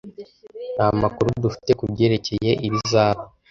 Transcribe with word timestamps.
Nta 0.75 0.87
makuru 1.01 1.29
dufite 1.43 1.71
kubyerekeye 1.79 2.51
ibizaba. 2.67 3.21